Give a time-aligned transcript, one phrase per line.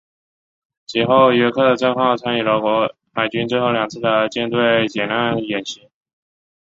[0.87, 2.59] 及后约克镇号参与了
[3.13, 5.89] 海军最后两次的舰队解难演习。